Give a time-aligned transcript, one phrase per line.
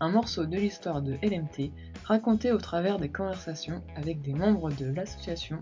[0.00, 1.70] un morceau de l'histoire de LMT
[2.04, 5.60] raconté au travers des conversations avec des membres de l'association,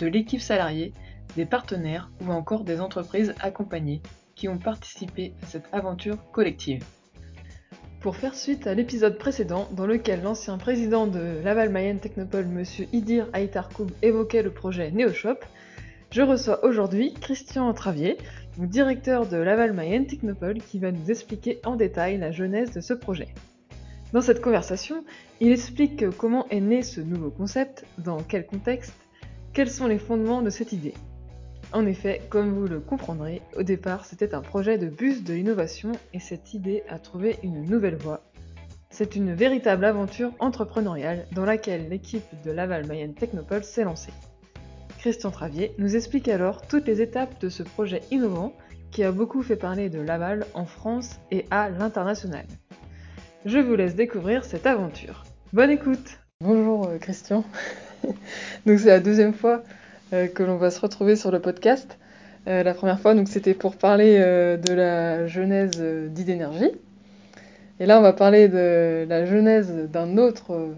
[0.00, 0.92] de l'équipe salariée,
[1.36, 4.02] des partenaires ou encore des entreprises accompagnées
[4.34, 6.84] qui ont participé à cette aventure collective.
[8.00, 12.64] Pour faire suite à l'épisode précédent dans lequel l'ancien président de Laval Mayenne Technopole, M.
[12.92, 15.40] Idir Aïtarkoub, évoquait le projet NeoShop,
[16.12, 18.16] je reçois aujourd'hui Christian Travier,
[18.58, 22.94] directeur de Laval Mayenne Technopole, qui va nous expliquer en détail la genèse de ce
[22.94, 23.28] projet.
[24.12, 25.04] Dans cette conversation,
[25.40, 28.94] il explique comment est né ce nouveau concept, dans quel contexte,
[29.52, 30.94] quels sont les fondements de cette idée.
[31.72, 35.92] En effet, comme vous le comprendrez, au départ c'était un projet de bus de l'innovation
[36.14, 38.22] et cette idée a trouvé une nouvelle voie.
[38.90, 44.12] C'est une véritable aventure entrepreneuriale dans laquelle l'équipe de Laval Mayenne Technopole s'est lancée.
[44.98, 48.52] Christian Travier nous explique alors toutes les étapes de ce projet innovant
[48.92, 52.46] qui a beaucoup fait parler de Laval en France et à l'international.
[53.46, 55.22] Je vous laisse découvrir cette aventure.
[55.52, 57.44] Bonne écoute Bonjour euh, Christian.
[58.66, 59.62] c'est la deuxième fois
[60.12, 61.96] euh, que l'on va se retrouver sur le podcast.
[62.48, 65.80] Euh, la première fois c'était pour parler de la genèse
[66.10, 66.72] d'Idénergie.
[67.78, 70.70] Et là on va parler de la genèse d'un autre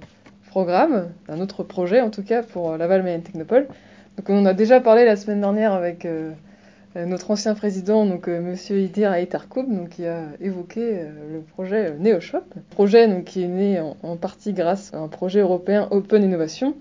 [0.51, 3.67] programme, d'un autre projet en tout cas pour Laval Mayenne Technopole.
[4.19, 6.07] Donc on a déjà parlé la semaine dernière avec
[6.97, 12.45] notre ancien président, donc euh, Monsieur Idir Aïtarkoub, donc qui a évoqué le projet NeoShop,
[12.71, 16.75] projet qui est né en, partie grâce à un projet européen Open Innovation,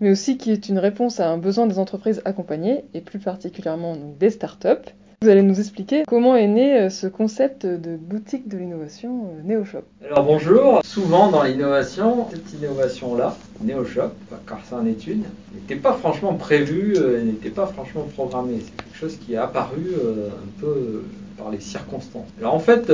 [0.00, 3.96] mais aussi qui est une réponse à un besoin des entreprises accompagnées et plus particulièrement
[4.18, 8.56] des startups vous allez nous expliquer comment est né euh, ce concept de boutique de
[8.56, 9.82] l'innovation euh, NeoShop.
[10.02, 14.12] Alors bonjour, souvent dans l'innovation, cette innovation-là, NeoShop,
[14.48, 18.60] car c'est en étude, n'était pas franchement prévue, euh, n'était pas franchement programmée.
[18.64, 21.04] C'est quelque chose qui est apparu un peu
[21.36, 22.28] par les circonstances.
[22.38, 22.90] Alors en fait,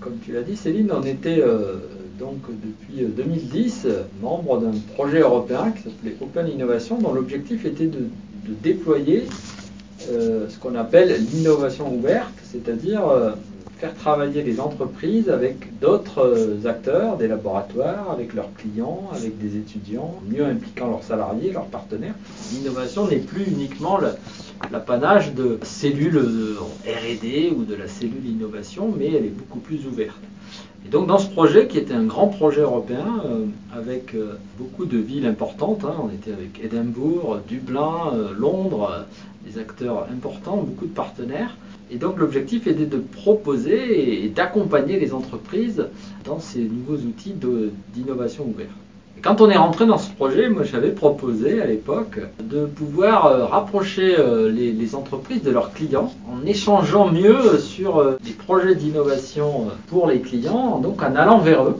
[0.00, 1.42] comme tu l'as dit Céline, on était
[2.18, 3.86] donc depuis 2010
[4.20, 8.08] membre d'un projet européen qui s'appelait Open Innovation, dont l'objectif était de
[8.62, 9.24] déployer
[10.10, 13.30] euh, ce qu'on appelle l'innovation ouverte, c'est-à-dire euh,
[13.78, 19.56] faire travailler les entreprises avec d'autres euh, acteurs, des laboratoires, avec leurs clients, avec des
[19.56, 22.14] étudiants, mieux impliquant leurs salariés, leurs partenaires.
[22.52, 23.98] L'innovation n'est plus uniquement
[24.70, 26.18] l'apanage de cellules
[26.86, 30.20] RD ou de la cellule innovation, mais elle est beaucoup plus ouverte.
[30.84, 33.20] Et donc dans ce projet, qui était un grand projet européen,
[33.76, 34.14] avec
[34.56, 39.04] beaucoup de villes importantes, hein, on était avec Édimbourg, Dublin, Londres,
[39.46, 41.56] des acteurs importants, beaucoup de partenaires.
[41.90, 45.86] Et donc l'objectif était de proposer et d'accompagner les entreprises
[46.24, 47.34] dans ces nouveaux outils
[47.94, 48.70] d'innovation ouverte.
[49.16, 53.26] Et quand on est rentré dans ce projet, moi j'avais proposé à l'époque de pouvoir
[53.26, 58.74] euh, rapprocher euh, les, entreprises de leurs clients en échangeant mieux sur euh, des projets
[58.74, 61.76] d'innovation pour les clients, donc en allant vers eux.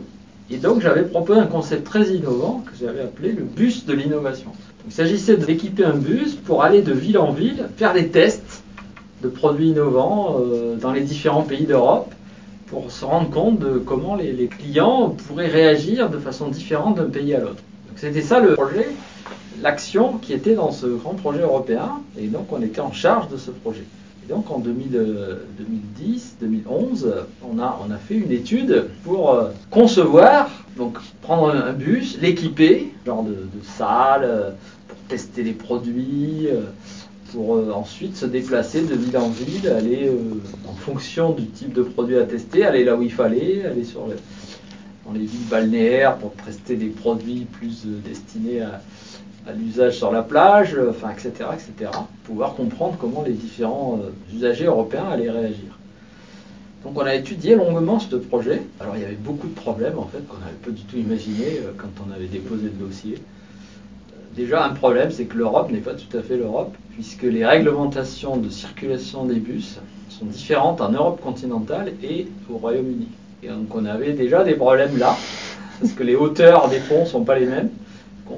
[0.51, 4.53] Et donc j'avais proposé un concept très innovant que j'avais appelé le bus de l'innovation.
[4.87, 8.63] Il s'agissait d'équiper un bus pour aller de ville en ville, faire des tests
[9.23, 12.13] de produits innovants euh, dans les différents pays d'Europe
[12.67, 17.35] pour se rendre compte de comment les, clients pourraient réagir de façon différente d'un pays
[17.35, 17.63] à l'autre.
[17.97, 18.89] C'était ça le projet,
[19.63, 23.37] l'action qui était dans ce grand projet européen, et donc on était en charge de
[23.37, 23.85] ce projet.
[24.25, 27.15] Et donc en 2010, 2011,
[27.45, 32.93] on a, on a fait une étude pour euh, concevoir, donc prendre un, bus, l'équiper,
[33.07, 34.51] genre de, de salle, euh,
[35.09, 36.63] tester les produits, euh,
[37.33, 40.11] pour ensuite se déplacer de ville en ville, aller
[40.69, 44.07] en fonction du type de produit à tester, aller là où il fallait, aller sur
[45.07, 48.81] dans les villes balnéaires pour tester des produits plus destinés à,
[49.57, 51.91] l'usage sur la plage, enfin, etc., etc.,
[52.25, 55.79] pouvoir comprendre comment les différents euh, usagers européens allaient réagir.
[56.83, 58.63] Donc on a étudié longuement ce projet.
[58.81, 61.61] Alors il y avait beaucoup de problèmes en fait qu'on n'avait pas du tout imaginé
[61.61, 63.19] euh, quand on avait déposé le dossier.
[64.37, 68.37] Déjà un problème c'est que l'Europe n'est pas tout à fait l'Europe puisque les réglementations
[68.37, 69.79] de circulation des bus
[70.09, 73.09] sont différentes en Europe continentale et au Royaume-Uni.
[73.43, 75.17] Et donc on avait déjà des problèmes là
[75.81, 77.71] parce que les hauteurs des ponts sont pas les mêmes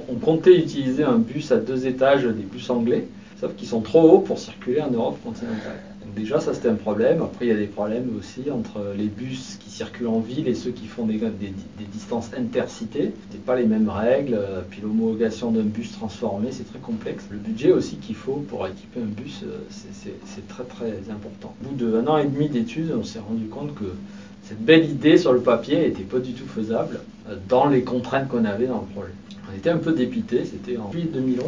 [0.08, 3.06] on comptait utiliser un bus à deux étages des bus anglais,
[3.40, 5.78] sauf qu'ils sont trop hauts pour circuler en Europe continentale.
[6.18, 7.22] Déjà, ça c'était un problème.
[7.22, 10.54] Après, il y a des problèmes aussi entre les bus qui circulent en ville et
[10.54, 13.12] ceux qui font des, des, des distances intercités.
[13.32, 14.38] Ce pas les mêmes règles.
[14.70, 17.24] Puis l'homologation d'un bus transformé, c'est très complexe.
[17.30, 21.54] Le budget aussi qu'il faut pour équiper un bus, euh, c'est très très important.
[21.64, 23.84] Au bout d'un an et demi d'études, on s'est rendu compte que
[24.42, 28.28] cette belle idée sur le papier n'était pas du tout faisable euh, dans les contraintes
[28.28, 29.12] qu'on avait dans le projet.
[29.58, 31.44] Était un peu dépité, c'était en juillet 2011,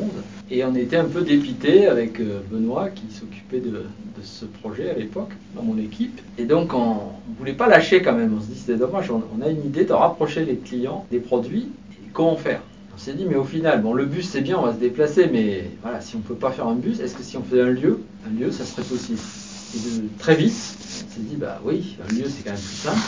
[0.50, 3.84] et on était un peu dépité avec euh, Benoît qui s'occupait de,
[4.20, 6.20] ce projet à l'époque, dans mon équipe.
[6.36, 9.40] Et donc on ne voulait pas lâcher quand même, on se dit c'était dommage, on,
[9.40, 12.62] a une idée de rapprocher les clients des produits, et comment faire
[12.96, 15.30] On s'est dit mais au final, bon le bus c'est bien, on va se déplacer,
[15.32, 17.62] mais voilà, si on ne peut pas faire un bus, est-ce que si on faisait
[17.62, 19.20] un lieu, un lieu ça serait possible?
[19.76, 22.74] Et de, très vite, on s'est dit bah oui, un lieu c'est quand même plus
[22.74, 22.98] simple.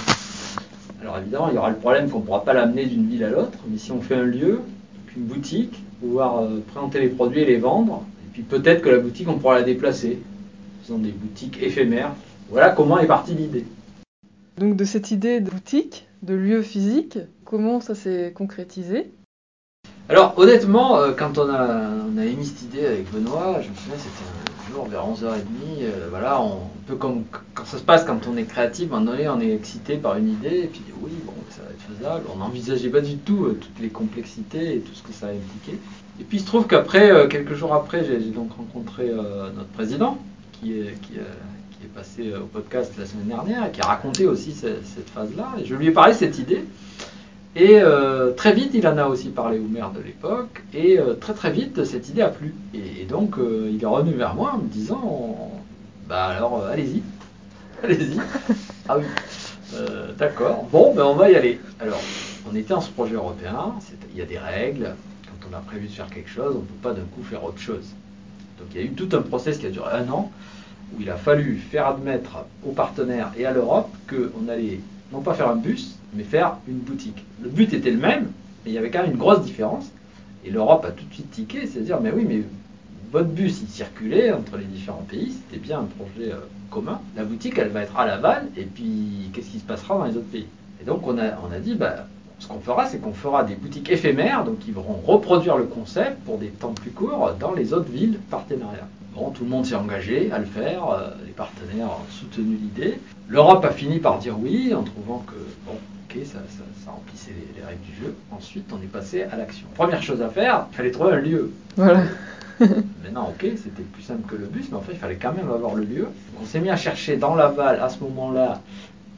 [1.01, 3.31] Alors évidemment, il y aura le problème qu'on ne pourra pas l'amener d'une ville à
[3.31, 4.61] l'autre, mais si on fait un lieu,
[5.17, 8.05] une boutique, pouvoir euh, présenter les produits et les vendre.
[8.27, 10.19] Et puis peut-être que la boutique, on pourra la déplacer,
[10.83, 12.15] faisant des boutiques éphémères.
[12.51, 13.65] Voilà comment est partie l'idée.
[14.59, 19.11] Donc de cette idée de boutique, de lieu physique, comment ça s'est concrétisé?
[20.09, 23.75] Alors honnêtement, euh, quand on a, on a émis cette idée avec Benoît, je me
[23.75, 24.42] souviens c'était un
[24.73, 25.43] jour vers 11h30,
[25.83, 27.25] euh, voilà, on, peut comme
[27.55, 30.31] quand ça se passe quand on est créatif, à un on est excité par une
[30.31, 33.59] idée, et puis oui, bon, ça va être faisable, on n'envisageait pas du tout euh,
[33.61, 35.79] toutes les complexités et tout ce que ça a impliqué.
[36.21, 40.19] Et puis il se trouve qu'après, quelques jours après, j'ai donc rencontré notre président,
[40.53, 44.27] qui est, qui, qui est passé au podcast la semaine dernière, et qui a raconté
[44.27, 46.65] aussi cette, cette phase-là, et je lui ai parlé de cette idée.
[47.55, 51.15] Et euh, très vite, il en a aussi parlé au maire de l'époque, et euh,
[51.15, 52.55] très très vite, cette idée a plu.
[52.73, 55.53] Et, donc, euh, il est revenu vers moi en me disant,
[56.09, 57.03] bah alors, allez-y,
[57.83, 58.19] allez-y.
[58.89, 59.05] ah oui,
[60.17, 60.67] d'accord.
[60.73, 61.61] Bon, ben on va y aller.
[61.79, 62.01] Alors,
[62.51, 63.75] on était en ce projet européen,
[64.13, 64.95] il y a des règles.
[65.27, 67.45] Quand on a prévu de faire quelque chose, on ne peut pas d'un coup faire
[67.45, 67.85] autre chose.
[68.59, 70.33] Donc, il y a eu tout un process qui a duré un an,
[70.95, 74.81] où il a fallu faire admettre aux partenaires et à l'Europe qu'on allait
[75.13, 77.25] non pas faire un bus, mais faire une boutique.
[77.43, 78.31] Le but était le même,
[78.65, 79.91] mais il y avait quand même une grosse différence.
[80.45, 82.43] Et l'Europe a tout de suite tiqué, c'est-à-dire, mais oui, mais
[83.13, 86.39] votre bus, il circulait entre les différents pays, c'était bien un projet euh,
[86.71, 87.01] commun.
[87.15, 90.17] La boutique, elle va être à Laval, et puis qu'est-ce qui se passera dans les
[90.17, 90.47] autres pays?
[90.81, 92.07] Et donc on a, dit, bah,
[92.39, 96.25] ce qu'on fera, c'est qu'on fera des boutiques éphémères, donc ils vont reproduire le concept
[96.25, 98.89] pour des temps plus courts dans les autres villes partenariats.
[99.15, 102.99] Bon, tout le monde s'est engagé à le faire, euh, les partenaires ont soutenu l'idée.
[103.29, 105.35] L'Europe a fini par dire oui, en trouvant que,
[105.67, 105.75] bon,
[106.09, 106.39] ok, ça,
[106.91, 108.15] remplissait les, règles du jeu.
[108.31, 109.67] Ensuite, on est passé à l'action.
[109.75, 111.53] Première chose à faire, il fallait trouver un lieu.
[111.77, 112.05] Voilà.
[112.61, 115.51] Maintenant, ok, c'était plus simple que le bus, mais en fait, il fallait quand même
[115.51, 116.09] avoir le lieu.
[116.41, 118.63] On s'est mis à chercher dans Laval, à ce moment-là,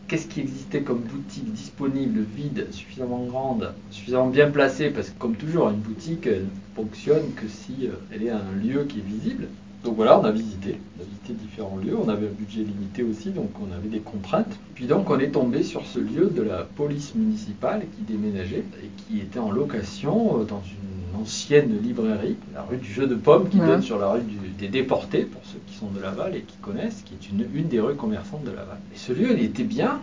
[0.08, 5.36] qu'est-ce qui existait comme boutique disponible, vide, suffisamment grande, suffisamment bien placée, parce que comme
[5.36, 9.46] toujours, une boutique ne fonctionne que si euh, elle est un lieu qui est visible.
[9.84, 13.02] Donc voilà, on a visité, on a visité différents lieux, on avait un budget limité
[13.02, 14.58] aussi, donc on avait des contraintes.
[14.74, 18.88] Puis donc on est tombé sur ce lieu de la police municipale qui déménageait et
[18.96, 23.48] qui était en location euh, dans une ancienne librairie, la rue du Jeu de Pommes,
[23.50, 24.22] qui donne sur la rue
[24.58, 27.68] des Déportés, pour ceux qui sont de Laval et qui connaissent, qui est une, une
[27.68, 28.78] des rues commerçantes de Laval.
[28.94, 30.00] Et ce lieu, il était bien,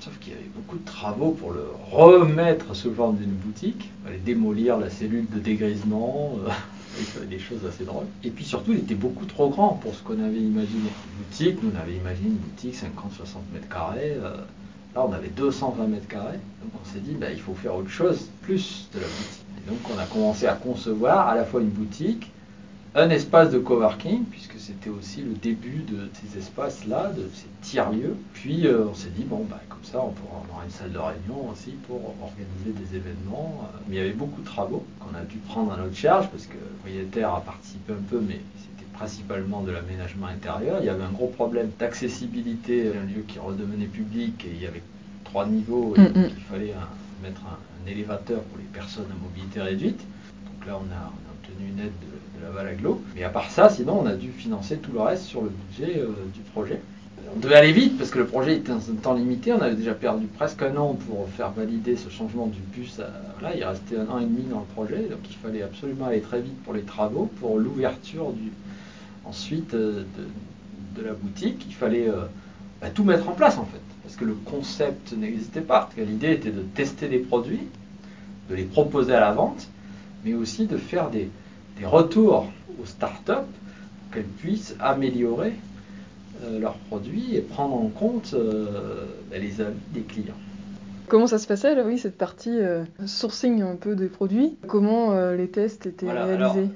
[0.00, 3.90] Sauf qu'il y avait beaucoup de travaux pour le remettre sous forme d'une boutique.
[4.00, 6.50] Il fallait démolir la cellule de dégrisement, euh,
[7.28, 8.06] des choses assez drôles.
[8.24, 10.90] Et puis surtout, il était beaucoup trop grand pour ce qu'on avait imaginé.
[11.18, 12.82] Boutique, nous on avait imaginé une boutique 50-60
[13.52, 14.16] mètres carrés.
[14.16, 14.36] Euh,
[14.94, 16.38] là, on avait 220 mètres carrés.
[16.62, 19.44] Donc on s'est dit, bah, il faut faire autre chose, plus de la boutique.
[19.58, 22.30] Et donc on a commencé à concevoir à la fois une boutique,
[22.94, 28.16] un espace de coworking, puisque c'était aussi le début de ces espaces-là, de ces tiers-lieux.
[28.34, 30.98] Puis euh, on s'est dit, bon, bah, comme ça, on pourra avoir une salle de
[30.98, 33.70] réunion aussi pour organiser des événements.
[33.88, 36.46] Mais il y avait beaucoup de travaux qu'on a dû prendre à notre charge, parce
[36.46, 40.78] que le propriétaire a participé un peu, mais c'était principalement de l'aménagement intérieur.
[40.80, 44.66] Il y avait un gros problème d'accessibilité, un lieu qui redevenait public, et il y
[44.66, 44.82] avait
[45.24, 46.30] trois niveaux, et mm, mm.
[46.36, 46.74] il fallait
[47.22, 50.00] mettre un, élévateur pour les personnes à mobilité réduite.
[50.44, 53.02] Donc là, on a, obtenu une aide de la Valaglo.
[53.14, 55.98] Mais à part ça, sinon, on a dû financer tout le reste sur le budget
[55.98, 56.80] euh, du projet.
[57.36, 59.52] On devait aller vite parce que le projet était dans un temps limité.
[59.52, 62.98] On avait déjà perdu presque un an pour faire valider ce changement du bus.
[63.40, 66.20] Là, il restait un an et demi dans le projet, donc il fallait absolument aller
[66.20, 68.32] très vite pour les travaux, pour l'ouverture
[69.24, 70.02] ensuite euh,
[70.96, 71.64] de, la boutique.
[71.68, 72.24] Il fallait euh,
[72.80, 75.88] bah, tout mettre en place en fait, parce que le concept n'existait pas.
[75.96, 77.68] L'idée était de tester des produits,
[78.48, 79.68] de les proposer à la vente,
[80.24, 81.30] mais aussi de faire des,
[81.80, 82.46] des retours
[82.80, 85.54] aux startups pour qu'elles puissent améliorer
[86.44, 90.34] euh, leurs produits et prendre en compte euh, les avis des clients.
[91.08, 94.56] Comment ça se passait là, oui, cette partie euh, sourcing un peu des produits?
[94.68, 96.68] Comment les tests étaient réalisés?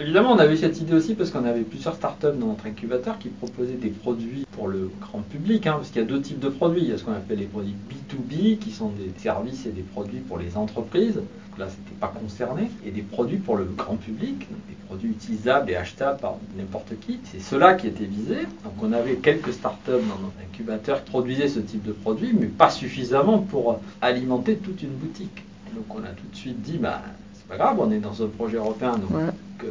[0.00, 3.30] Évidemment, on avait cette idée aussi parce qu'on avait plusieurs startups dans notre incubateur qui
[3.30, 6.48] proposaient des produits pour le grand public, hein, parce qu'il y a deux types de
[6.48, 6.82] produits.
[6.82, 9.82] Il y a ce qu'on appelle les produits B2B, qui sont des services et des
[9.82, 11.16] produits pour les entreprises.
[11.16, 12.70] Donc là, c'était pas concerné.
[12.86, 17.18] Et des produits pour le grand public, des produits utilisables et achetables par n'importe qui.
[17.24, 18.36] C'est cela qui était visé.
[18.62, 22.46] Donc on avait quelques startups dans notre incubateur qui produisaient ce type de produits, mais
[22.46, 25.42] pas suffisamment pour alimenter toute une boutique.
[25.74, 27.02] Donc on a tout de suite dit, bah,
[27.34, 29.10] c'est pas grave, on est dans un projet européen, donc.
[29.58, 29.66] Que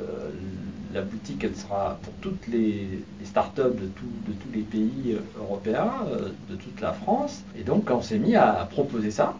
[0.93, 6.29] la boutique elle sera pour toutes les, startups de, tous les pays euh, européens, euh,
[6.49, 7.43] de toute la France.
[7.59, 9.35] Et donc on s'est mis à proposer ça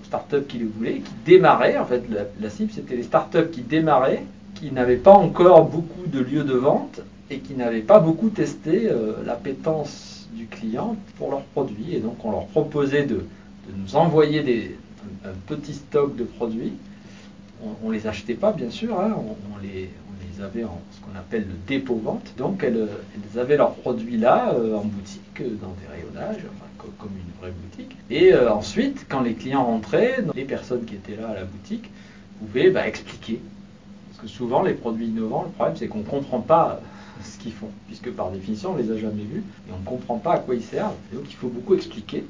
[0.00, 1.78] aux startups qui le voulaient, qui démarraient.
[1.78, 6.06] En fait, la, la cible c'était les startups qui démarraient, qui n'avaient pas encore beaucoup
[6.06, 11.30] de lieux de vente et qui n'avaient pas beaucoup testé euh, l'appétence du client pour
[11.30, 11.94] leurs produits.
[11.94, 13.24] Et donc on leur proposait de,
[13.76, 14.76] nous envoyer des,
[15.24, 16.72] un petit stock de produits
[17.64, 19.90] on, on les achetait pas, bien sûr, hein, on, les,
[20.42, 22.32] avait en ce qu'on appelle le dépôt-vente.
[22.38, 26.66] Donc, elles, elles avaient leurs produits là, euh, en boutique, euh, dans des rayonnages, enfin,
[26.78, 27.94] co- comme une vraie boutique.
[28.08, 31.90] Et euh, ensuite, quand les clients rentraient, les personnes qui étaient là à la boutique
[32.38, 33.40] pouvaient bah, expliquer.
[34.08, 37.36] Parce que souvent, les produits innovants, le problème, c'est qu'on ne comprend pas euh, ce
[37.38, 40.34] qu'ils font, puisque par définition, on les a jamais vus, et on ne comprend pas
[40.34, 40.96] à quoi ils servent.
[41.12, 42.24] Donc, il faut beaucoup expliquer.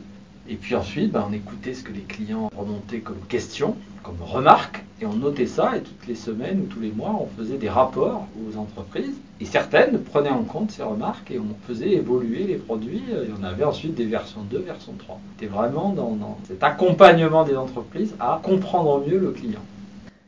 [0.48, 4.84] Et puis ensuite, ben, on écoutait ce que les clients remontaient comme questions, comme remarques,
[5.00, 7.68] et on notait ça, et toutes les semaines ou tous les mois, on faisait des
[7.68, 12.56] rapports aux entreprises, et certaines prenaient en compte ces remarques, et on faisait évoluer les
[12.56, 15.20] produits, et on avait ensuite des versions 2, version 3.
[15.36, 19.60] C'était vraiment dans, cet accompagnement des entreprises à comprendre mieux le client.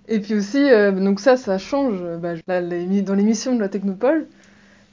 [0.08, 4.26] Et puis aussi, euh, donc ça, ça change bah, dans l'émission de la Technopole.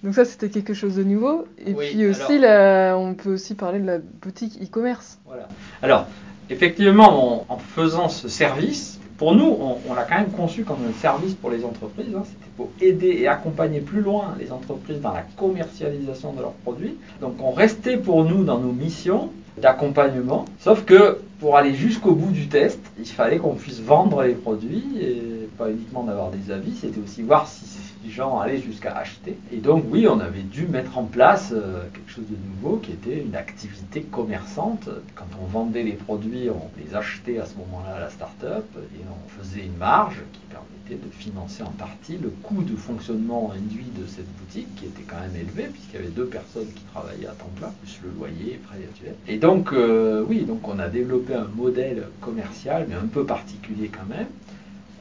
[0.04, 1.46] Donc ça, c'était quelque chose de nouveau.
[1.66, 5.20] Et Oui, puis aussi, alors- on peut aussi parler de la boutique e-commerce.
[5.26, 5.48] Voilà.
[5.82, 6.08] Alors,
[6.50, 10.78] effectivement, en, en faisant ce service, pour nous, on, on l'a quand même conçu comme
[10.90, 12.16] un service pour les entreprises.
[12.16, 12.24] hein.
[12.26, 16.96] C'était pour aider et accompagner plus loin les entreprises dans la commercialisation de leurs produits.
[17.20, 20.46] Donc, on restait pour nous dans nos missions d'accompagnement.
[20.60, 24.84] Sauf que pour aller jusqu'au bout du test, il fallait qu'on puisse vendre les produits
[25.00, 27.66] et pas uniquement d'avoir des avis, c'était aussi voir si
[28.04, 29.38] les gens allaient jusqu'à acheter.
[29.52, 32.92] Et donc oui, on avait dû mettre en place euh, quelque chose de nouveau qui
[32.92, 34.90] était une activité commerçante.
[35.16, 39.04] Quand on vendait les produits, on les achetait à ce moment-là à la start-up et
[39.10, 43.92] on faisait une marge qui permettait de financer en partie le coût de fonctionnement induit
[43.98, 47.28] de cette boutique qui était quand même élevé puisqu'il y avait deux personnes qui travaillaient
[47.28, 48.80] à temps plein, plus le loyer, frais.
[49.28, 53.90] Et donc euh, oui, donc on a développé un modèle commercial mais un peu particulier
[53.90, 54.28] quand même.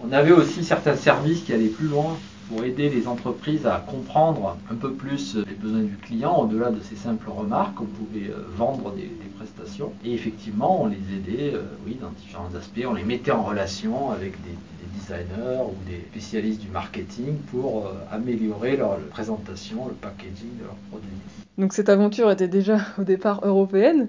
[0.04, 2.16] On avait aussi certains services qui allaient plus loin
[2.48, 6.80] pour aider les entreprises à comprendre un peu plus les besoins du client au-delà de
[6.80, 7.80] ces simples remarques.
[7.80, 12.52] On pouvait euh, vendre des, prestations et effectivement on les aidait, euh, oui, dans différents
[12.56, 12.84] aspects.
[12.84, 14.77] On les mettait en relation avec des
[15.08, 20.74] designers ou des spécialistes du marketing pour euh, améliorer leur présentation, le packaging de leurs
[20.90, 21.08] produits.
[21.56, 24.08] Donc cette aventure était déjà au départ européenne,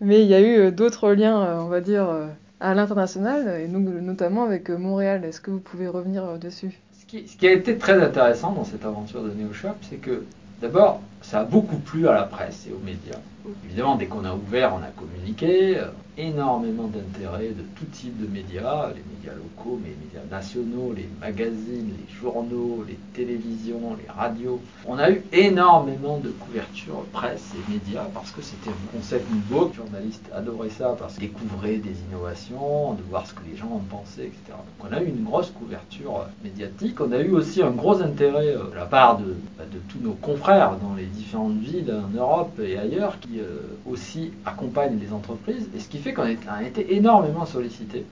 [0.00, 2.08] mais il y a eu euh, d'autres liens, euh, on va dire,
[2.60, 5.24] à l'international, et donc notamment avec Montréal.
[5.24, 6.80] Est-ce que vous pouvez revenir dessus?
[6.98, 10.24] Ce qui, ce qui a été très intéressant dans cette aventure de NeoShop, c'est que
[10.60, 13.18] d'abord, ça a beaucoup plu à la presse et aux médias.
[13.66, 18.26] Évidemment, dès qu'on a ouvert, on a communiqué, euh, énormément d'intérêt de tout type de
[18.26, 24.10] médias, les médias locaux, mais les médias nationaux, les magazines, les journaux, les télévisions, les
[24.10, 24.60] radios.
[24.86, 29.68] On a eu énormément de couverture presse et médias parce que c'était un concept nouveau.
[29.68, 33.72] Les journalistes adoraient ça parce qu'ils découvraient des innovations, de voir ce que les gens
[33.72, 34.38] en pensaient, etc.
[34.48, 37.00] Donc on a eu une grosse couverture euh, médiatique.
[37.00, 39.98] On a eu aussi un gros intérêt euh, de la part de, bah, de tous
[39.98, 45.12] nos confrères dans les différentes villes en Europe et ailleurs qui euh, aussi accompagnent les
[45.12, 45.68] entreprises.
[45.76, 48.04] Et ce qui fait qu'on a été- énormément sollicité.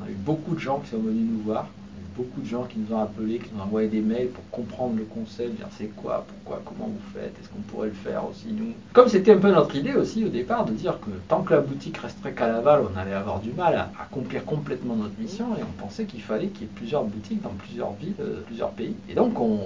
[0.00, 1.68] On a eu beaucoup de gens qui sont venus nous voir,
[2.16, 4.96] beaucoup de gens qui nous ont appelés, qui nous ont envoyé des mails pour comprendre
[4.96, 8.46] le concept, dire c'est quoi, pourquoi, comment vous faites, est-ce qu'on pourrait le faire aussi
[8.52, 8.72] nous.
[8.92, 11.60] Comme c'était un peu notre idée aussi au départ de dire que tant que la
[11.60, 15.62] boutique resterait qu'à Laval, on allait avoir du mal à accomplir complètement notre mission et
[15.62, 18.94] on pensait qu'il fallait qu'il y ait plusieurs boutiques dans plusieurs villes, euh, plusieurs pays.
[19.08, 19.60] Et donc on,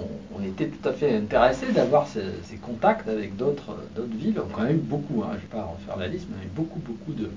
[0.45, 2.21] était tout à fait intéressé d'avoir ces,
[2.61, 4.39] contacts avec d'autres euh, villes.
[4.39, 6.45] On a eu beaucoup, hein, je ne vais pas refaire la liste, mais on a
[6.45, 7.29] eu beaucoup beaucoup de,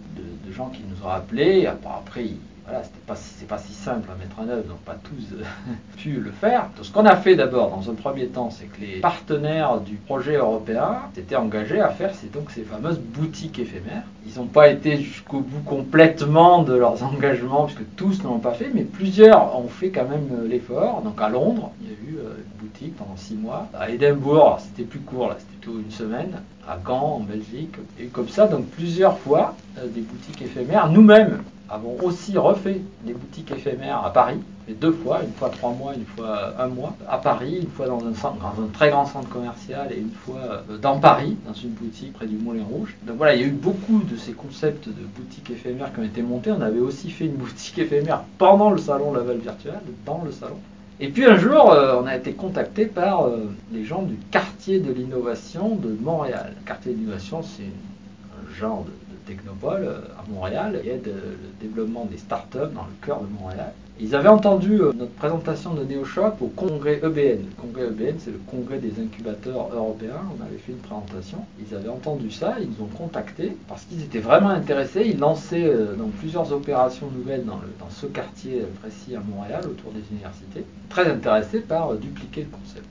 [0.52, 1.66] gens qui nous ont appelés.
[1.66, 2.26] Après, après,
[2.70, 5.42] voilà, c'était pas c'est pas si simple à mettre en œuvre, donc pas tous euh,
[5.96, 6.68] pu le faire.
[6.76, 9.96] Donc, ce qu'on a fait d'abord, dans un premier temps, c'est que les partenaires du
[9.96, 14.04] projet européen s'étaient engagés à faire c'est donc ces fameuses boutiques éphémères.
[14.26, 18.52] Ils n'ont pas été jusqu'au bout complètement de leurs engagements, puisque tous ne l'ont pas
[18.52, 21.02] fait, mais plusieurs ont fait quand même euh, l'effort.
[21.02, 23.68] Donc à Londres, il y a eu euh, une boutique pendant six mois.
[23.74, 26.42] À Édimbourg, c'était plus court, là, c'était une semaine.
[26.68, 30.88] À Gand, en Belgique, et comme ça, donc plusieurs fois, euh, des boutiques éphémères.
[30.90, 34.38] Nous-mêmes avons aussi refait des boutiques éphémères à Paris.
[34.66, 37.86] fait deux fois, une fois trois mois, une fois un mois, à Paris, une fois
[37.86, 41.36] dans un, centre, dans un très grand centre commercial et une fois euh, dans Paris,
[41.46, 42.96] dans une boutique près du Moulin Rouge.
[43.04, 46.04] Donc voilà, il y a eu beaucoup de ces concepts de boutiques éphémères qui ont
[46.04, 46.52] été montés.
[46.52, 50.58] On avait aussi fait une boutique éphémère pendant le salon Laval Virtuel, dans le salon.
[51.02, 54.80] Et puis un jour, euh, on a été contacté par euh, les gens du quartier
[54.80, 56.52] de l'innovation de Montréal.
[56.60, 58.90] Le quartier de l'innovation, c'est un genre de,
[59.26, 63.72] technopole euh, à Montréal qui aide le développement des startups dans le cœur de Montréal.
[64.02, 67.44] Ils avaient entendu notre présentation de NeoShop au congrès EBN.
[67.44, 70.22] Le congrès EBN, c'est le congrès des incubateurs européens.
[70.38, 71.44] On avait fait une présentation.
[71.60, 75.02] Ils avaient entendu ça, ils nous ont contactés parce qu'ils étaient vraiment intéressés.
[75.04, 80.02] Ils lançaient dans plusieurs opérations nouvelles dans, dans ce quartier précis à Montréal, autour des
[80.10, 82.88] universités très intéressés par dupliquer le concept.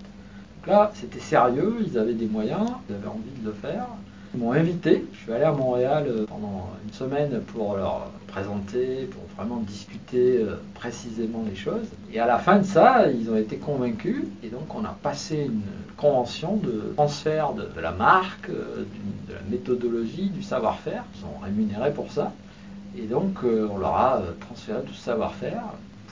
[0.60, 3.88] Donc là, c'était sérieux, ils avaient des moyens, ils avaient envie de le faire.
[4.34, 9.10] Ils m'ont invité, je suis allé à Montréal euh, pendant une semaine pour leur présenter,
[9.10, 11.88] pour vraiment discuter euh, précisément les choses.
[12.14, 15.48] Et à la fin de ça, ils ont été convaincus et donc on a passé
[15.48, 15.64] une
[15.98, 18.86] convention de transfert de, la marque, euh,
[19.28, 21.06] de la méthodologie, du savoir-faire.
[21.16, 22.32] Ils sont rémunérés pour ça.
[22.98, 25.62] Et donc on leur a transféré tout ce savoir-faire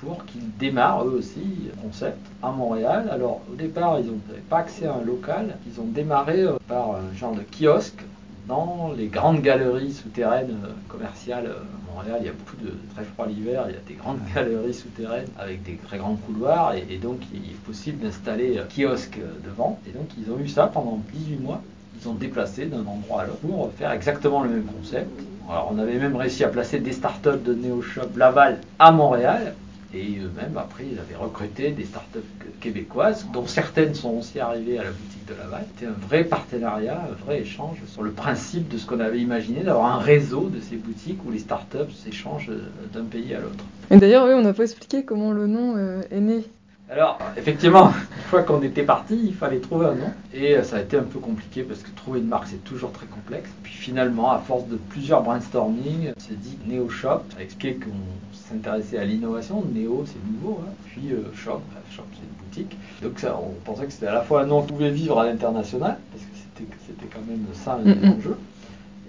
[0.01, 1.41] pour qu'ils démarrent eux aussi
[1.81, 3.09] concept à Montréal.
[3.11, 6.91] Alors au départ, ils n'avaient pas accès à un local, ils ont démarré euh, par
[6.91, 8.01] un genre de kiosque
[8.47, 12.17] dans les grandes galeries souterraines euh, commerciales euh, à Montréal.
[12.21, 15.27] Il y a beaucoup de très froid l'hiver, il y a des grandes galeries souterraines
[15.37, 19.79] avec des très grands couloirs et, donc il est possible d'installer kiosque devant.
[19.87, 21.61] Et donc ils ont eu ça pendant 18 mois.
[21.99, 25.09] Ils ont déplacé d'un endroit à l'autre pour faire exactement le même concept.
[25.49, 29.55] Alors on avait même réussi à placer des startups de NeoShop Laval à Montréal
[29.99, 32.19] et eux-mêmes, après, ils avaient recruté des startups
[32.61, 35.65] québécoises, dont certaines sont aussi arrivées à la boutique de Laval.
[35.73, 39.63] C'était un vrai partenariat, un vrai échange sur le principe de ce qu'on avait imaginé,
[39.63, 42.51] d'avoir un réseau de ces boutiques où les startups s'échangent
[42.93, 43.63] d'un pays à l'autre.
[43.89, 46.43] Et d'ailleurs, oui, on n'a pas expliqué comment le nom euh, est né.
[46.89, 50.13] Alors, effectivement, une fois qu'on était parti, il fallait trouver un nom.
[50.33, 52.93] Et euh, ça a été un peu compliqué parce que trouver une marque, c'est toujours
[52.93, 53.49] très complexe.
[53.61, 57.23] Puis finalement, à force de plusieurs brainstorming, on s'est dit Neo Shop.
[57.35, 57.91] Ça explique qu'on
[58.31, 59.65] s'intéressait à l'innovation.
[59.73, 60.61] Néo, c'est nouveau.
[60.63, 60.71] Hein.
[60.85, 61.59] Puis euh, Shop,
[61.91, 62.77] Shop, c'est une boutique.
[63.03, 65.25] Donc ça, on pensait que c'était à la fois un nom qui pouvait vivre à
[65.25, 68.37] l'international, parce que c'était quand même ça enjeux,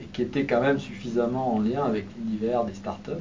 [0.03, 3.13] et qui était quand même suffisamment en lien avec l'univers des startups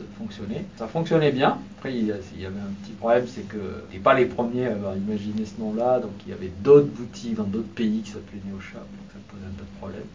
[0.00, 0.64] qui fonctionnait.
[0.76, 1.58] Ça fonctionnait bien.
[1.78, 4.96] Après, il y, avait un petit problème, c'est que n'était pas les premiers à avoir
[4.96, 8.78] imaginé ce nom-là, donc il y avait d'autres boutiques dans d'autres pays qui s'appelaient NeoShop,
[8.78, 10.06] donc ça posait un peu de problème.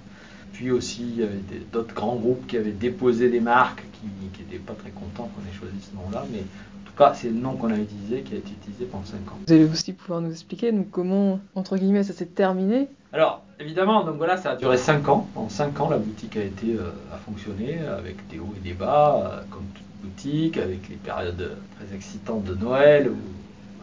[0.53, 4.07] Puis aussi, il y avait d'autres grands groupes qui avaient déposé des marques qui
[4.41, 7.35] n'étaient pas très contents qu'on ait choisi ce nom-là, mais en tout cas, c'est le
[7.35, 9.37] nom qu'on a utilisé, qui a été utilisé pendant 5 ans.
[9.47, 14.03] Vous allez aussi pouvoir nous expliquer donc, comment, entre guillemets, ça s'est terminé Alors, évidemment,
[14.03, 15.27] donc voilà, ça a duré 5 ans.
[15.35, 18.73] En 5 ans, la boutique a été euh, a fonctionné avec des hauts et des
[18.73, 23.11] bas, euh, comme toute boutique, avec les périodes très excitantes de Noël,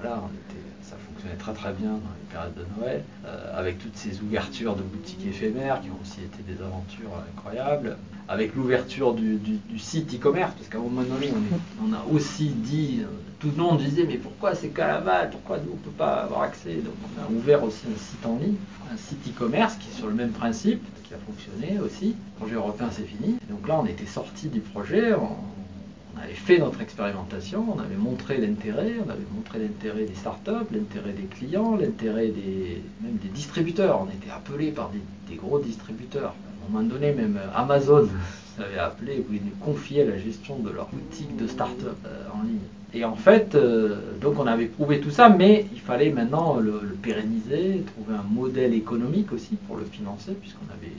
[0.01, 0.21] voilà,
[1.35, 5.27] très très bien dans les périodes de Noël, euh, avec toutes ces ouvertures de boutiques
[5.27, 7.97] éphémères qui ont aussi été des aventures incroyables,
[8.29, 9.39] avec l'ouverture du,
[9.79, 11.33] site e-commerce, parce qu'à un moment donné,
[11.83, 13.07] on, a aussi dit, euh,
[13.39, 16.23] tout le monde disait, mais pourquoi c'est qu'à Laval, pourquoi nous on ne peut pas
[16.23, 16.75] avoir accès?
[16.75, 18.57] Donc on a ouvert aussi un site en ligne,
[18.93, 22.09] un site e-commerce qui est sur le même principe, qui a fonctionné aussi.
[22.35, 23.37] Le projet européen c'est fini.
[23.49, 25.37] Donc là on était sorti du projet, on
[26.23, 31.13] avait fait notre expérimentation, on avait montré l'intérêt, on avait montré l'intérêt des startups, l'intérêt
[31.13, 34.01] des clients, l'intérêt des, même des distributeurs.
[34.03, 36.35] On était appelé par des, gros distributeurs.
[36.35, 38.09] À un moment donné, même Amazon
[38.59, 42.59] avait appelé, voulait nous confier la gestion de leur boutique de startups euh, en ligne.
[42.95, 46.81] Et en fait, euh, donc on avait prouvé tout ça, mais il fallait maintenant le,
[46.83, 50.93] le pérenniser, trouver un modèle économique aussi pour le financer, puisqu'on avait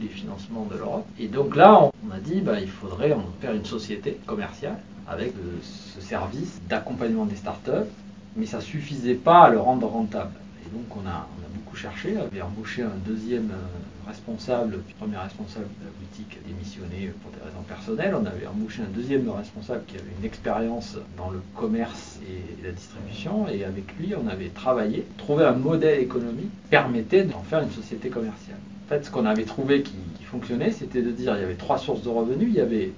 [0.00, 1.06] les financements de l'Europe.
[1.18, 5.58] Et donc là, on a dit, bah, il faudrait faire une société commerciale avec euh,
[5.62, 7.90] ce service d'accompagnement des startups,
[8.36, 10.32] mais ça suffisait pas à le rendre rentable.
[10.64, 15.16] Et donc on a, beaucoup cherché, on avait embauché un deuxième euh, responsable, le premier
[15.16, 19.28] responsable de la boutique a démissionné pour des raisons personnelles, on avait embauché un deuxième
[19.30, 24.28] responsable qui avait une expérience dans le commerce et la distribution, et avec lui on
[24.28, 28.58] avait travaillé, trouvé un modèle économique permettait d'en faire une société commerciale.
[28.86, 29.94] En fait, ce qu'on avait trouvé qui,
[30.30, 32.48] fonctionnait, c'était de dire qu'il y avait trois sources de revenus.
[32.50, 32.92] Il y avait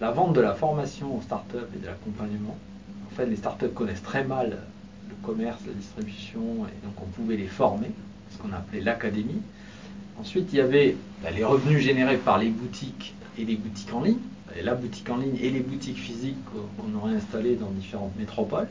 [0.00, 2.56] la vente de la formation aux startups et de l'accompagnement.
[3.10, 4.58] En fait, les startups connaissent très mal
[5.08, 7.90] le commerce, la distribution, et donc on pouvait les former,
[8.30, 9.42] ce qu'on appelait l'académie.
[10.16, 14.02] Ensuite, il y avait bah, les revenus générés par les boutiques et les boutiques en
[14.02, 14.18] ligne,
[14.62, 18.68] la boutique en ligne et les boutiques physiques qu'on aurait installées dans différentes métropoles.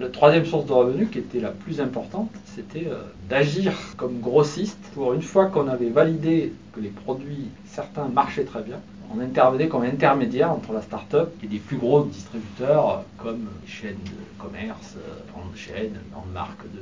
[0.00, 4.78] La troisième source de revenus, qui était la plus importante, c'était euh, d'agir comme grossiste
[4.94, 8.80] pour une fois qu'on avait validé que les produits, certains marchaient très bien,
[9.14, 13.98] on intervenait comme intermédiaire entre la start-up et des plus gros distributeurs comme les chaînes
[14.06, 14.96] de commerce,
[15.32, 16.80] grandes chaînes, grandes marques de,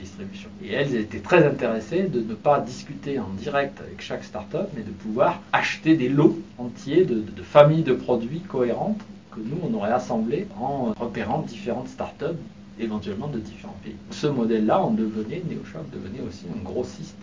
[0.00, 0.48] distribution.
[0.64, 4.82] Et elles étaient très intéressées de ne pas discuter en direct avec chaque start-up, mais
[4.82, 9.02] de pouvoir acheter des lots entiers de, de familles de produits cohérentes
[9.34, 12.36] que nous, on aurait assemblés en repérant différentes start-up
[12.78, 13.96] éventuellement de différents pays.
[14.10, 17.16] Ce modèle-là, on devenait, NeoShop devenait aussi un grossiste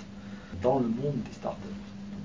[0.62, 1.68] dans le monde des startups.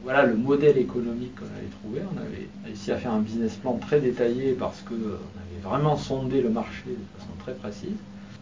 [0.02, 2.00] Voilà le modèle économique qu'on avait trouvé.
[2.14, 6.42] On avait réussi à faire un business plan très détaillé parce qu'on avait vraiment sondé
[6.42, 7.96] le marché de façon très précise.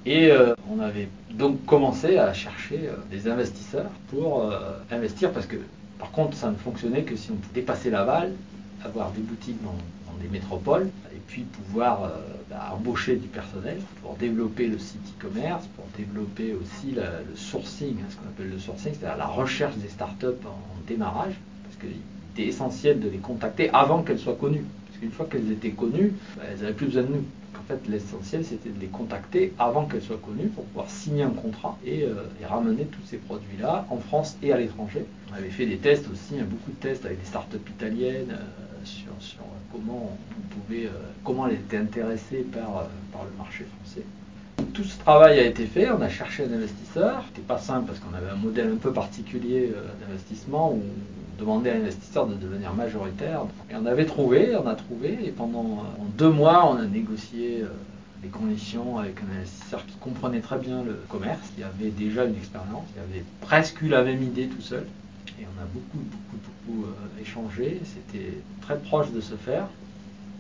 [0.05, 5.47] Et euh, on avait donc commencé à chercher euh, des investisseurs pour euh, investir parce
[5.47, 5.57] que
[6.01, 8.33] par contre ça ne fonctionnait que si on pouvait dépasser Laval,
[8.85, 9.77] avoir des boutiques dans,
[10.21, 10.89] des métropoles
[11.33, 12.13] puis pouvoir
[12.51, 18.07] bah, embaucher du personnel pour développer le site e-commerce, pour développer aussi le sourcing, hein,
[18.11, 22.01] ce qu'on appelle le sourcing, c'est-à-dire la recherche des startups en démarrage parce qu'il
[22.35, 24.67] était essentiel de les contacter avant qu'elles soient connues.
[24.87, 27.25] Parce qu'une fois qu'elles étaient connues, bah, elles n'avaient plus besoin de nous
[27.63, 31.31] en fait, l'essentiel, c'était de les contacter avant qu'elles soient connues pour pouvoir signer un
[31.31, 32.15] contrat et, euh,
[32.45, 35.05] ramener tous ces produits-là en France et à l'étranger.
[35.31, 38.72] On avait fait des tests aussi, hein, beaucoup de tests avec des startups italiennes euh,
[38.85, 39.13] sur,
[39.73, 40.91] comment on pouvait, euh,
[41.25, 44.05] comment elles étaient intéressées par, le marché français.
[44.75, 47.25] Tout ce travail a été fait, on a cherché un investisseur.
[47.29, 50.83] C'était pas simple parce qu'on avait un modèle un peu particulier d'investissement où
[51.43, 53.43] demander à l'investisseur de devenir majoritaire.
[53.71, 55.85] Et on avait trouvé, on a trouvé, et pendant
[56.17, 57.69] deux mois, on a négocié euh,
[58.23, 62.37] les conditions avec un investisseur qui comprenait très bien le commerce, qui avait déjà une
[62.37, 64.87] expérience, qui avait presque eu la même idée tout seul.
[65.41, 67.81] Et on a beaucoup, beaucoup, beaucoup euh, échangé.
[67.85, 69.67] C'était très proche de se faire.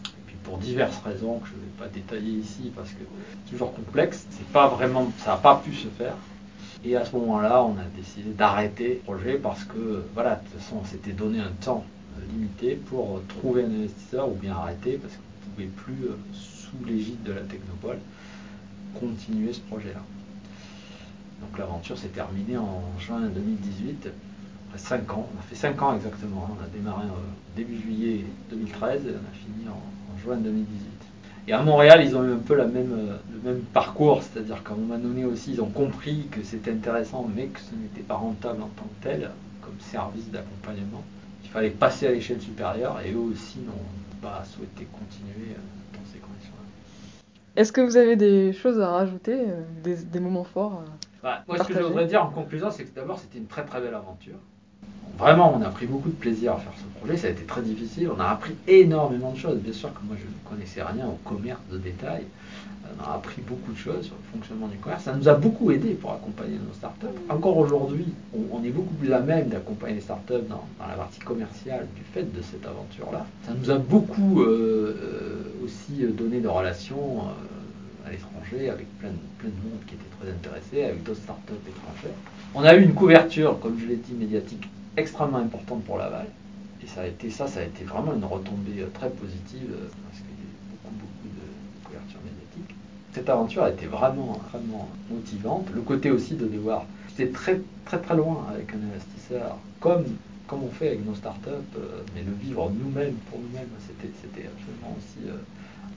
[0.07, 3.51] Et puis pour diverses raisons que je ne vais pas détailler ici parce que c'est
[3.51, 6.15] toujours complexe, c'est pas vraiment, ça n'a pas pu se faire.
[6.85, 10.61] Et à ce moment-là, on a décidé d'arrêter le projet parce que, voilà, de toute
[10.61, 11.85] façon, on s'était donné un temps
[12.19, 16.09] euh, limité pour euh, trouver un investisseur ou bien arrêter parce qu'on ne pouvait plus,
[16.09, 17.99] euh, sous l'égide de la Technopole,
[18.99, 20.03] continuer ce projet-là.
[21.41, 24.09] Donc l'aventure s'est terminée en juin 2018,
[24.73, 25.29] après 5 ans.
[25.35, 26.49] On a fait 5 ans exactement.
[26.49, 26.55] Hein.
[26.59, 27.05] On a démarré
[27.57, 30.89] début juillet 2013 et on a fini en juin 2018.
[31.49, 34.73] Et à Montréal, ils ont eu un peu la même, le même parcours, c'est-à-dire qu'à
[34.73, 38.15] un moment donné aussi, ils ont compris que c'était intéressant, mais que ce n'était pas
[38.15, 39.31] rentable en tant que tel,
[39.61, 41.03] comme service d'accompagnement.
[41.43, 43.73] Il fallait passer à l'échelle supérieure, et eux aussi n'ont
[44.23, 47.21] pas souhaité continuer euh, dans ces conditions-là.
[47.57, 50.85] Est-ce que vous avez des choses à rajouter, euh, des, moments forts
[51.25, 53.65] bah, Moi, ce que je voudrais dire en conclusion, c'est que d'abord, c'était une très
[53.65, 54.39] très belle aventure.
[55.23, 57.16] Vraiment, on a pris beaucoup de plaisir à faire ce projet.
[57.16, 58.11] Ça a été très difficile.
[58.11, 59.59] On a appris énormément de choses.
[59.59, 62.25] Bien sûr que moi, je ne connaissais rien au commerce de détail.
[62.99, 65.05] On a appris beaucoup de choses sur le fonctionnement du commerce.
[65.05, 67.07] Ça nous a beaucoup aidé pour accompagner nos startups.
[67.29, 71.87] Encore aujourd'hui, on, est beaucoup plus à même d'accompagner les startups dans, la partie commerciale
[71.95, 73.25] du fait de cette aventure-là.
[73.47, 79.11] Ça nous a beaucoup euh, euh, aussi donné de relations euh, à l'étranger avec plein
[79.38, 82.18] plein de monde qui était très intéressé, avec d'autres startups étrangères.
[82.55, 86.27] On a eu une couverture, comme je l'ai dit, médiatique extrêmement importante pour Laval.
[86.85, 89.88] Et ça a été ça, ça a été vraiment une retombée euh, très positive euh,
[90.05, 92.77] parce qu'il y a eu beaucoup, beaucoup de couverture médiatique.
[93.15, 95.69] Cette aventure a été vraiment, vraiment motivante.
[95.75, 100.05] Le côté aussi de devoir, j'étais très, très, très loin avec un investisseur, comme,
[100.47, 104.47] comme on fait avec nos startups, euh, mais le vivre nous-mêmes, pour nous-mêmes, c'était, c'était
[104.49, 105.27] absolument aussi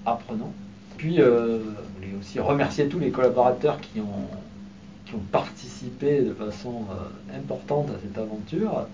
[0.05, 0.53] apprenant.
[0.95, 1.23] Puis, je
[1.97, 4.29] voulais aussi remercier tous les collaborateurs qui ont
[5.05, 8.87] qui ont participé de façon euh, importante à cette aventure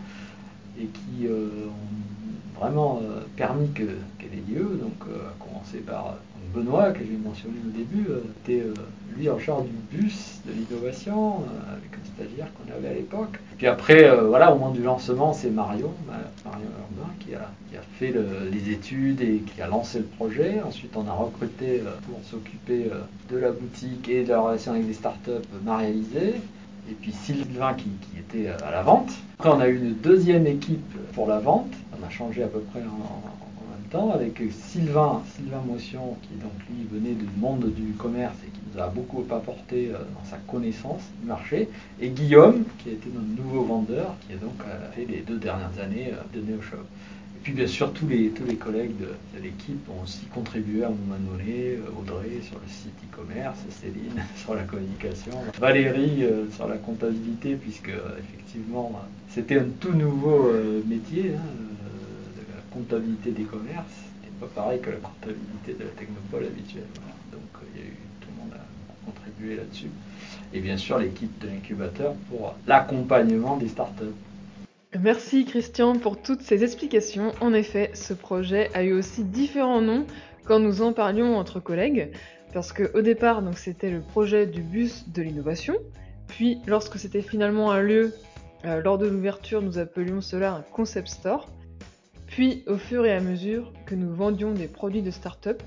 [0.80, 4.80] et qui euh, ont vraiment euh, permis qu'elle ait lieu.
[4.82, 6.16] Donc, à commencer par
[6.54, 8.08] Benoît, que j'ai mentionné au début,
[8.44, 8.64] était
[9.18, 13.40] lui en charge du bus de l'innovation, avec un stagiaire qu'on avait à l'époque.
[13.58, 17.50] Puis après, voilà, au moment du lancement, c'est Marion, Marion Urbain, qui a,
[18.00, 18.14] fait
[18.52, 20.62] les études et qui a lancé le projet.
[20.66, 22.90] Ensuite, on a recruté pour s'occuper
[23.30, 25.32] de la boutique et de la relation avec les startups
[25.64, 26.36] Marie-Alizée.
[26.90, 29.12] Et puis Sylvain qui, qui, était à la vente.
[29.40, 31.72] Après, on a eu une deuxième équipe pour la vente.
[32.00, 33.51] On a changé à peu près en,
[33.94, 38.82] avec Sylvain, Sylvain Motion, qui donc lui venait du monde du commerce et qui nous
[38.82, 41.68] a beaucoup apporté euh, dans sa connaissance du marché,
[42.00, 45.38] et Guillaume, qui a été notre nouveau vendeur, qui a donc euh, fait les deux
[45.38, 46.78] dernières années euh, de NeoShop.
[46.78, 50.88] Et puis bien sûr, tous les, tous les collègues de, l'équipe ont aussi contribué à
[50.88, 56.24] un moment donné, Audrey sur le site e-commerce, Céline sur la communication, Valérie
[56.56, 60.52] sur la comptabilité, puisque effectivement c'était un tout nouveau
[60.86, 61.34] métier.
[61.36, 61.81] Hein,
[62.72, 63.86] comptabilité des commerces
[64.24, 66.88] n'est pas pareil que la comptabilité de la technopole habituelle.
[67.32, 69.90] Donc euh, il y a eu, tout le monde a contribué là-dessus.
[70.54, 74.16] Et bien sûr l'équipe de l'incubateur pour l'accompagnement des startups.
[75.00, 77.32] Merci Christian pour toutes ces explications.
[77.40, 80.06] En effet, ce projet a eu aussi différents noms
[80.44, 82.12] quand nous en parlions entre collègues,
[82.54, 85.76] parce qu'au départ, donc c'était le projet du bus de l'innovation,
[86.28, 88.14] puis lorsque c'était finalement un lieu,
[88.66, 91.48] euh, lors de l'ouverture, nous appelions cela un concept store,
[92.32, 95.62] puis au fur et à mesure que nous vendions des produits de start-up,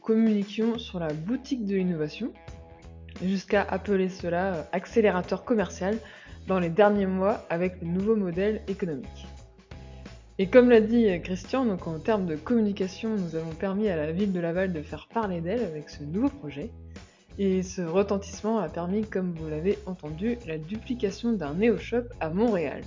[0.00, 2.32] communiquions sur la boutique de l'innovation,
[3.24, 5.98] jusqu'à appeler cela euh, accélérateur commercial
[6.46, 9.26] dans les derniers mois avec le nouveau modèle économique.
[10.38, 14.12] Et comme l'a dit Christian, donc en termes de communication, nous avons permis à la
[14.12, 16.70] ville de Laval de faire parler d'elle avec ce nouveau projet.
[17.38, 22.82] Et ce retentissement a permis, comme vous l'avez entendu, la duplication d'un néo-shop à Montréal.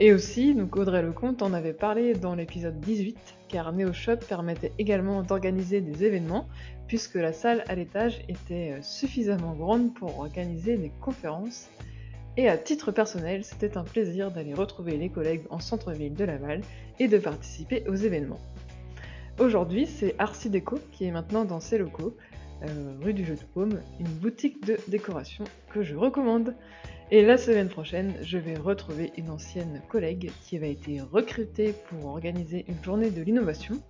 [0.00, 5.22] Et aussi, donc Audrey Lecomte en avait parlé dans l'épisode 18, car NeoShop permettait également
[5.22, 6.46] d'organiser des événements,
[6.86, 11.68] puisque la salle à l'étage était suffisamment grande pour organiser des conférences
[12.38, 16.60] et à titre personnel, c'était un plaisir d'aller retrouver les collègues en centre-ville de Laval
[17.00, 18.38] et de participer aux événements.
[19.40, 22.16] Aujourd'hui, c'est Arcy Déco qui est maintenant dans ses locaux,
[22.62, 26.54] euh, rue du Jeu de Paume, une boutique de décoration que je recommande.
[27.10, 32.06] Et la semaine prochaine, je vais retrouver une ancienne collègue qui avait été recrutée pour
[32.06, 33.80] organiser une journée de l'innovation.